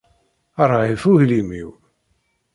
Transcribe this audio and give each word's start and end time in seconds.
Rhif 0.71 1.03
uglim-iw. 1.11 1.71